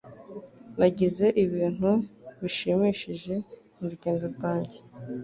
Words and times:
Nagize 0.79 1.25
ibintu 1.43 1.91
bishimishije 2.41 3.35
murugendo 3.77 4.25
rwanjye. 4.35 4.77